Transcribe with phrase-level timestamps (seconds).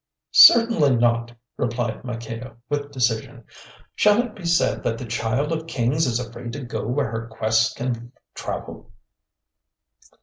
[0.31, 3.43] "Certainly not," replied Maqueda with decision.
[3.93, 7.29] "Shall it be said that the Child of Kings is afraid to go where her
[7.39, 8.91] guests can travel?"